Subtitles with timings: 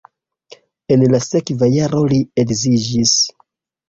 [0.95, 3.13] En la sekva jaro li edziĝis.